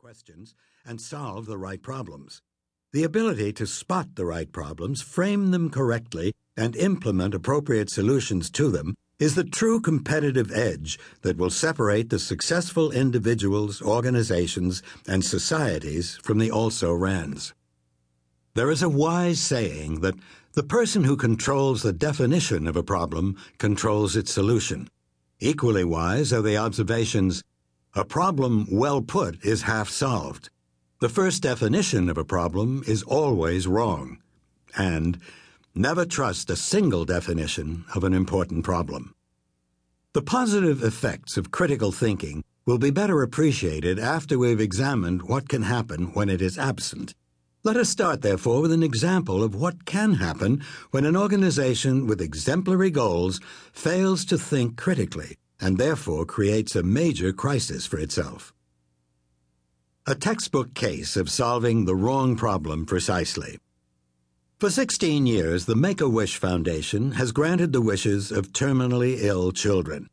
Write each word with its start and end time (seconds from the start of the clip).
questions 0.00 0.54
and 0.86 0.98
solve 0.98 1.44
the 1.44 1.58
right 1.58 1.82
problems. 1.82 2.40
The 2.94 3.04
ability 3.04 3.52
to 3.52 3.66
spot 3.66 4.14
the 4.14 4.24
right 4.24 4.50
problems, 4.50 5.02
frame 5.02 5.50
them 5.50 5.68
correctly, 5.68 6.32
and 6.56 6.74
implement 6.74 7.34
appropriate 7.34 7.90
solutions 7.90 8.48
to 8.52 8.70
them 8.70 8.94
is 9.18 9.34
the 9.34 9.44
true 9.44 9.78
competitive 9.78 10.50
edge 10.52 10.98
that 11.20 11.36
will 11.36 11.50
separate 11.50 12.08
the 12.08 12.18
successful 12.18 12.90
individuals, 12.90 13.82
organizations, 13.82 14.82
and 15.06 15.22
societies 15.22 16.18
from 16.22 16.38
the 16.38 16.50
also 16.50 16.94
rans. 16.94 17.52
There 18.54 18.70
is 18.70 18.82
a 18.82 18.88
wise 18.88 19.38
saying 19.38 20.00
that 20.00 20.14
the 20.54 20.62
person 20.62 21.04
who 21.04 21.16
controls 21.16 21.82
the 21.82 21.92
definition 21.92 22.66
of 22.66 22.74
a 22.74 22.82
problem 22.82 23.36
controls 23.58 24.16
its 24.16 24.32
solution. 24.32 24.88
Equally 25.40 25.84
wise 25.84 26.32
are 26.32 26.42
the 26.42 26.56
observations 26.56 27.42
a 27.94 28.04
problem 28.04 28.68
well 28.70 29.02
put 29.02 29.44
is 29.44 29.62
half 29.62 29.88
solved. 29.88 30.48
The 31.00 31.08
first 31.08 31.42
definition 31.42 32.08
of 32.08 32.16
a 32.16 32.24
problem 32.24 32.84
is 32.86 33.02
always 33.02 33.66
wrong. 33.66 34.18
And 34.78 35.18
never 35.74 36.04
trust 36.04 36.50
a 36.50 36.56
single 36.56 37.04
definition 37.04 37.84
of 37.94 38.04
an 38.04 38.12
important 38.12 38.64
problem. 38.64 39.14
The 40.12 40.22
positive 40.22 40.84
effects 40.84 41.36
of 41.36 41.50
critical 41.50 41.90
thinking 41.90 42.44
will 42.64 42.78
be 42.78 42.90
better 42.90 43.22
appreciated 43.22 43.98
after 43.98 44.38
we've 44.38 44.60
examined 44.60 45.22
what 45.22 45.48
can 45.48 45.62
happen 45.62 46.12
when 46.14 46.28
it 46.28 46.40
is 46.40 46.58
absent. 46.58 47.14
Let 47.64 47.76
us 47.76 47.90
start, 47.90 48.22
therefore, 48.22 48.62
with 48.62 48.72
an 48.72 48.84
example 48.84 49.42
of 49.42 49.54
what 49.54 49.84
can 49.84 50.14
happen 50.14 50.62
when 50.92 51.04
an 51.04 51.16
organization 51.16 52.06
with 52.06 52.20
exemplary 52.20 52.90
goals 52.90 53.40
fails 53.72 54.24
to 54.26 54.38
think 54.38 54.76
critically 54.76 55.39
and 55.60 55.78
therefore 55.78 56.24
creates 56.24 56.74
a 56.74 56.82
major 56.82 57.32
crisis 57.32 57.86
for 57.86 57.98
itself. 57.98 58.54
A 60.06 60.14
textbook 60.14 60.74
case 60.74 61.16
of 61.16 61.30
solving 61.30 61.84
the 61.84 61.94
wrong 61.94 62.36
problem 62.36 62.86
precisely. 62.86 63.58
For 64.58 64.70
16 64.70 65.26
years, 65.26 65.66
the 65.66 65.76
Make 65.76 66.00
a 66.00 66.08
Wish 66.08 66.36
Foundation 66.36 67.12
has 67.12 67.32
granted 67.32 67.72
the 67.72 67.80
wishes 67.80 68.30
of 68.30 68.52
terminally 68.52 69.18
ill 69.20 69.52
children. 69.52 70.08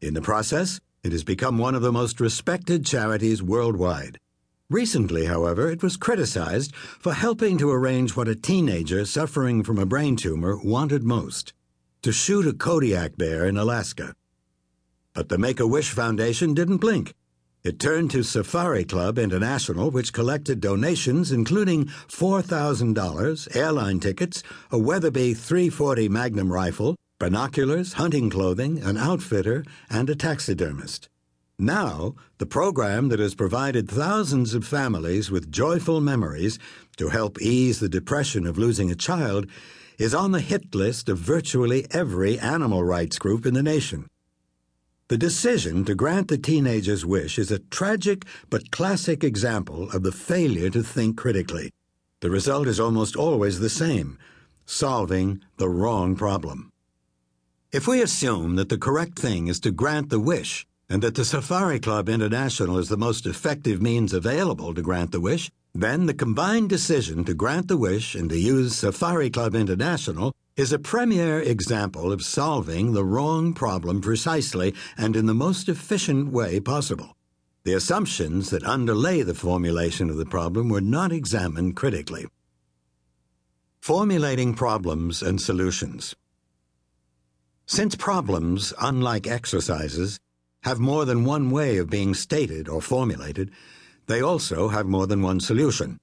In 0.00 0.14
the 0.14 0.22
process, 0.22 0.80
it 1.04 1.12
has 1.12 1.24
become 1.24 1.58
one 1.58 1.74
of 1.74 1.82
the 1.82 1.92
most 1.92 2.20
respected 2.20 2.86
charities 2.86 3.42
worldwide. 3.42 4.18
Recently, 4.70 5.26
however, 5.26 5.70
it 5.70 5.82
was 5.82 5.96
criticized 5.96 6.74
for 6.74 7.12
helping 7.12 7.58
to 7.58 7.70
arrange 7.70 8.16
what 8.16 8.28
a 8.28 8.34
teenager 8.34 9.04
suffering 9.04 9.62
from 9.62 9.78
a 9.78 9.86
brain 9.86 10.16
tumor 10.16 10.56
wanted 10.56 11.02
most 11.02 11.52
to 12.02 12.10
shoot 12.10 12.46
a 12.46 12.52
Kodiak 12.52 13.16
bear 13.16 13.46
in 13.46 13.56
Alaska. 13.56 14.14
But 15.14 15.28
the 15.28 15.36
Make 15.36 15.60
a 15.60 15.66
Wish 15.66 15.90
Foundation 15.90 16.54
didn't 16.54 16.78
blink. 16.78 17.14
It 17.62 17.78
turned 17.78 18.10
to 18.12 18.22
Safari 18.22 18.84
Club 18.84 19.18
International, 19.18 19.90
which 19.90 20.14
collected 20.14 20.60
donations 20.60 21.30
including 21.30 21.84
$4,000, 22.08 23.54
airline 23.54 24.00
tickets, 24.00 24.42
a 24.70 24.78
Weatherby 24.78 25.34
340 25.34 26.08
Magnum 26.08 26.52
rifle, 26.52 26.96
binoculars, 27.18 27.92
hunting 27.92 28.30
clothing, 28.30 28.82
an 28.82 28.96
outfitter, 28.96 29.64
and 29.90 30.08
a 30.08 30.16
taxidermist. 30.16 31.08
Now, 31.58 32.14
the 32.38 32.46
program 32.46 33.10
that 33.10 33.20
has 33.20 33.34
provided 33.34 33.88
thousands 33.88 34.54
of 34.54 34.66
families 34.66 35.30
with 35.30 35.52
joyful 35.52 36.00
memories 36.00 36.58
to 36.96 37.10
help 37.10 37.40
ease 37.40 37.80
the 37.80 37.88
depression 37.88 38.46
of 38.46 38.58
losing 38.58 38.90
a 38.90 38.96
child 38.96 39.46
is 39.98 40.14
on 40.14 40.32
the 40.32 40.40
hit 40.40 40.74
list 40.74 41.08
of 41.10 41.18
virtually 41.18 41.86
every 41.90 42.38
animal 42.38 42.82
rights 42.82 43.18
group 43.18 43.44
in 43.44 43.52
the 43.52 43.62
nation. 43.62 44.08
The 45.12 45.18
decision 45.18 45.84
to 45.84 45.94
grant 45.94 46.28
the 46.28 46.38
teenager's 46.38 47.04
wish 47.04 47.38
is 47.38 47.50
a 47.50 47.58
tragic 47.58 48.24
but 48.48 48.70
classic 48.70 49.22
example 49.22 49.90
of 49.90 50.04
the 50.04 50.10
failure 50.10 50.70
to 50.70 50.82
think 50.82 51.18
critically. 51.18 51.70
The 52.20 52.30
result 52.30 52.66
is 52.66 52.80
almost 52.80 53.14
always 53.14 53.60
the 53.60 53.68
same 53.68 54.16
solving 54.64 55.42
the 55.58 55.68
wrong 55.68 56.16
problem. 56.16 56.72
If 57.72 57.86
we 57.86 58.00
assume 58.00 58.56
that 58.56 58.70
the 58.70 58.78
correct 58.78 59.18
thing 59.18 59.48
is 59.48 59.60
to 59.60 59.70
grant 59.70 60.08
the 60.08 60.18
wish, 60.18 60.66
and 60.88 61.02
that 61.02 61.14
the 61.14 61.26
Safari 61.26 61.78
Club 61.78 62.08
International 62.08 62.78
is 62.78 62.88
the 62.88 62.96
most 62.96 63.26
effective 63.26 63.82
means 63.82 64.14
available 64.14 64.72
to 64.72 64.80
grant 64.80 65.12
the 65.12 65.20
wish, 65.20 65.50
then 65.74 66.06
the 66.06 66.14
combined 66.14 66.70
decision 66.70 67.22
to 67.24 67.34
grant 67.34 67.68
the 67.68 67.76
wish 67.76 68.14
and 68.14 68.30
to 68.30 68.38
use 68.38 68.76
Safari 68.76 69.28
Club 69.28 69.54
International 69.54 70.32
is 70.56 70.72
a 70.72 70.78
premier 70.78 71.40
example 71.40 72.12
of 72.12 72.22
solving 72.22 72.92
the 72.92 73.04
wrong 73.04 73.54
problem 73.54 74.00
precisely 74.02 74.74
and 74.98 75.16
in 75.16 75.26
the 75.26 75.34
most 75.34 75.68
efficient 75.68 76.30
way 76.30 76.60
possible. 76.60 77.16
The 77.64 77.72
assumptions 77.72 78.50
that 78.50 78.64
underlay 78.64 79.22
the 79.22 79.34
formulation 79.34 80.10
of 80.10 80.16
the 80.16 80.26
problem 80.26 80.68
were 80.68 80.80
not 80.80 81.12
examined 81.12 81.76
critically. 81.76 82.26
Formulating 83.80 84.54
problems 84.54 85.22
and 85.22 85.40
solutions. 85.40 86.14
Since 87.64 87.94
problems, 87.94 88.74
unlike 88.80 89.26
exercises, 89.26 90.20
have 90.64 90.78
more 90.78 91.04
than 91.04 91.24
one 91.24 91.50
way 91.50 91.78
of 91.78 91.88
being 91.88 92.14
stated 92.14 92.68
or 92.68 92.82
formulated, 92.82 93.50
they 94.06 94.20
also 94.20 94.68
have 94.68 94.86
more 94.86 95.06
than 95.06 95.22
one 95.22 95.40
solution. 95.40 95.98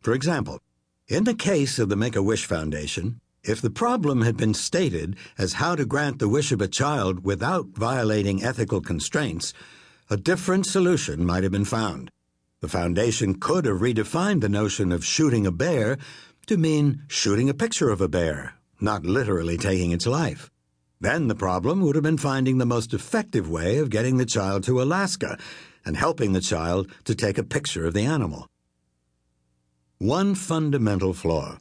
For 0.00 0.12
example, 0.12 0.60
in 1.08 1.24
the 1.24 1.34
case 1.34 1.78
of 1.78 1.88
the 1.88 1.96
Make 1.96 2.16
a 2.16 2.22
Wish 2.22 2.44
Foundation, 2.44 3.20
if 3.44 3.60
the 3.60 3.70
problem 3.70 4.22
had 4.22 4.36
been 4.36 4.54
stated 4.54 5.16
as 5.38 5.54
how 5.54 5.74
to 5.74 5.84
grant 5.84 6.18
the 6.18 6.28
wish 6.28 6.50
of 6.52 6.60
a 6.60 6.68
child 6.68 7.24
without 7.24 7.66
violating 7.74 8.42
ethical 8.42 8.80
constraints, 8.80 9.52
a 10.10 10.16
different 10.16 10.66
solution 10.66 11.24
might 11.24 11.42
have 11.42 11.52
been 11.52 11.64
found. 11.64 12.10
The 12.60 12.68
Foundation 12.68 13.34
could 13.34 13.66
have 13.66 13.80
redefined 13.80 14.40
the 14.40 14.48
notion 14.48 14.90
of 14.92 15.04
shooting 15.04 15.46
a 15.46 15.52
bear 15.52 15.98
to 16.46 16.56
mean 16.56 17.02
shooting 17.08 17.48
a 17.48 17.54
picture 17.54 17.90
of 17.90 18.00
a 18.00 18.08
bear, 18.08 18.54
not 18.80 19.04
literally 19.04 19.58
taking 19.58 19.92
its 19.92 20.06
life. 20.06 20.50
Then 21.00 21.28
the 21.28 21.34
problem 21.34 21.82
would 21.82 21.96
have 21.96 22.04
been 22.04 22.16
finding 22.16 22.56
the 22.58 22.66
most 22.66 22.94
effective 22.94 23.50
way 23.50 23.78
of 23.78 23.90
getting 23.90 24.16
the 24.16 24.24
child 24.24 24.64
to 24.64 24.80
Alaska 24.80 25.38
and 25.84 25.96
helping 25.96 26.32
the 26.32 26.40
child 26.40 26.90
to 27.04 27.14
take 27.14 27.36
a 27.36 27.44
picture 27.44 27.84
of 27.84 27.92
the 27.92 28.06
animal. 28.06 28.48
One 29.98 30.34
fundamental 30.34 31.12
flaw. 31.12 31.58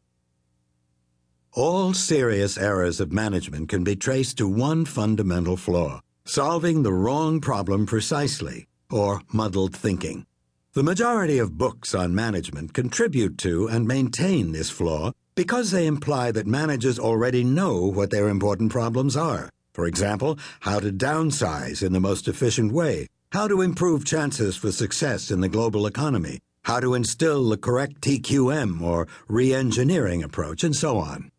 All 1.56 1.94
serious 1.94 2.58
errors 2.58 3.00
of 3.00 3.12
management 3.12 3.70
can 3.70 3.84
be 3.84 3.96
traced 3.96 4.38
to 4.40 4.48
one 4.48 4.86
fundamental 4.86 5.56
flaw 5.56 6.02
solving 6.26 6.84
the 6.84 6.94
wrong 6.94 7.42
problem 7.42 7.86
precisely, 7.86 8.66
or 8.90 9.22
muddled 9.32 9.76
thinking. 9.76 10.26
The 10.74 10.84
majority 10.84 11.38
of 11.38 11.58
books 11.58 11.94
on 11.94 12.16
management 12.16 12.74
contribute 12.74 13.38
to 13.40 13.68
and 13.68 13.88
maintain 13.88 14.52
this 14.52 14.70
flaw 14.70 15.12
because 15.36 15.72
they 15.72 15.86
imply 15.86 16.32
that 16.32 16.48
managers 16.48 16.98
already 16.98 17.44
know 17.44 17.82
what 17.82 18.10
their 18.10 18.30
important 18.30 18.72
problems 18.72 19.18
are. 19.18 19.50
For 19.74 19.86
example, 19.86 20.40
how 20.62 20.80
to 20.80 20.92
downsize 20.92 21.84
in 21.84 21.94
the 21.94 22.00
most 22.00 22.28
efficient 22.28 22.72
way, 22.72 23.08
how 23.32 23.48
to 23.48 23.62
improve 23.62 24.06
chances 24.06 24.56
for 24.56 24.72
success 24.72 25.30
in 25.30 25.42
the 25.42 25.50
global 25.50 25.86
economy, 25.86 26.40
how 26.64 26.80
to 26.80 26.94
instill 26.94 27.50
the 27.50 27.58
correct 27.58 28.02
TQM 28.02 28.82
or 28.82 29.08
re 29.28 29.54
engineering 29.54 30.24
approach, 30.24 30.64
and 30.64 30.76
so 30.76 30.98
on. 30.98 31.32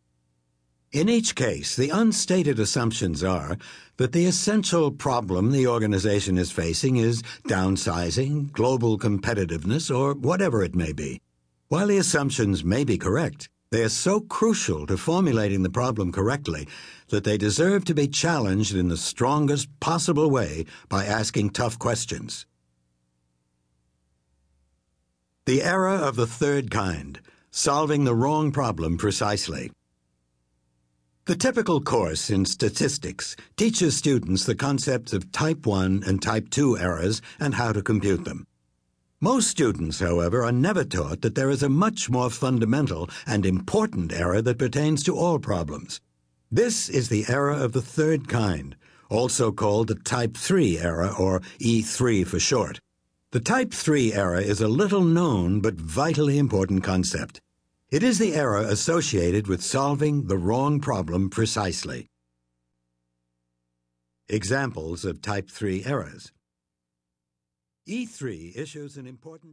In 0.95 1.09
each 1.09 1.35
case, 1.35 1.75
the 1.75 1.91
unstated 1.91 2.61
assumptions 2.61 3.25
are 3.25 3.59
that 3.97 4.13
the 4.13 4.27
essential 4.27 4.93
problem 4.93 5.51
the 5.51 5.67
organization 5.67 6.39
is 6.39 6.53
facing 6.53 6.99
is 6.99 7.21
downsizing, 7.49 8.53
global 8.53 8.97
competitiveness, 8.97 9.93
or 9.93 10.15
whatever 10.15 10.63
it 10.63 10.77
may 10.77 10.93
be. 10.93 11.21
While 11.67 11.89
the 11.89 11.99
assumptions 11.99 12.63
may 12.63 12.85
be 12.85 12.97
correct, 12.97 13.49
they 13.73 13.83
are 13.83 13.89
so 13.89 14.21
crucial 14.21 14.87
to 14.87 14.97
formulating 14.97 15.65
the 15.65 15.69
problem 15.69 16.13
correctly 16.13 16.69
that 17.09 17.25
they 17.25 17.39
deserve 17.39 17.85
to 17.87 17.95
be 17.95 18.07
challenged 18.07 18.77
in 18.77 18.87
the 18.87 18.97
strongest 18.97 19.69
possible 19.81 20.31
way 20.31 20.65
by 20.89 21.07
asking 21.07 21.51
tough 21.51 21.77
questions. 21.77 22.47
The 25.47 25.61
error 25.61 25.89
of 25.89 26.15
the 26.15 26.29
third 26.29 26.71
kind, 26.71 27.21
solving 27.51 28.05
the 28.05 28.15
wrong 28.15 28.53
problem 28.53 28.97
precisely. 28.97 29.73
The 31.27 31.35
typical 31.35 31.81
course 31.81 32.29
in 32.29 32.45
statistics 32.45 33.35
teaches 33.57 33.97
students 33.97 34.45
the 34.45 34.55
concepts 34.55 35.15
of 35.15 35.33
type 35.33 35.65
1 35.65 36.03
and 36.07 36.21
type 36.21 36.51
2 36.51 36.77
errors 36.77 37.23
and 37.41 37.55
how 37.55 37.73
to 37.73 37.81
compute 37.81 38.27
them. 38.27 38.47
Most 39.23 39.49
students, 39.49 40.01
however, 40.01 40.45
are 40.45 40.53
never 40.53 40.85
taught 40.85 41.23
that 41.23 41.35
there 41.35 41.49
is 41.49 41.63
a 41.63 41.71
much 41.71 42.11
more 42.11 42.29
fundamental 42.29 43.09
and 43.27 43.47
important 43.47 44.13
error 44.13 44.43
that 44.43 44.59
pertains 44.59 45.03
to 45.05 45.17
all 45.17 45.39
problems. 45.39 45.99
This 46.53 46.91
is 46.91 47.09
the 47.09 47.25
error 47.27 47.53
of 47.53 47.73
the 47.73 47.81
third 47.81 48.29
kind, 48.29 48.77
also 49.09 49.51
called 49.51 49.89
the 49.89 49.95
Type 49.95 50.37
3 50.37 50.79
error, 50.79 51.11
or 51.19 51.41
E3 51.59 52.27
for 52.27 52.39
short. 52.39 52.81
The 53.31 53.41
Type 53.41 53.73
3 53.73 54.13
error 54.13 54.41
is 54.41 54.61
a 54.61 54.69
little 54.69 55.05
known 55.05 55.61
but 55.61 55.77
vitally 55.77 56.37
important 56.37 56.85
concept. 56.85 57.41
It 57.95 58.03
is 58.03 58.19
the 58.19 58.35
error 58.35 58.59
associated 58.59 59.47
with 59.47 59.63
solving 59.63 60.27
the 60.27 60.37
wrong 60.37 60.81
problem 60.81 61.31
precisely. 61.31 62.09
Examples 64.29 65.05
of 65.05 65.23
Type 65.23 65.49
3 65.49 65.85
errors 65.85 66.33
E3 67.89 68.57
issues 68.57 68.97
an 68.97 69.07
important 69.07 69.53